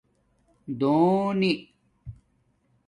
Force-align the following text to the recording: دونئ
دونئ 0.79 1.51